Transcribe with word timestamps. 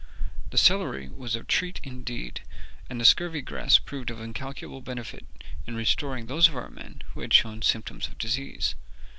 The 0.49 0.57
celery 0.57 1.09
was 1.09 1.35
a 1.35 1.43
treat 1.43 1.79
indeed, 1.83 2.41
and 2.89 2.99
the 2.99 3.05
scurvy 3.05 3.43
grass 3.43 3.77
proved 3.77 4.09
of 4.09 4.19
incalculable 4.19 4.81
benefit 4.81 5.27
in 5.67 5.75
restoring 5.75 6.25
those 6.25 6.47
of 6.47 6.55
our 6.57 6.71
men 6.71 7.03
who 7.13 7.19
had 7.21 7.35
shown 7.35 7.61
symptoms 7.61 8.07
of 8.07 8.17
disease. 8.17 8.73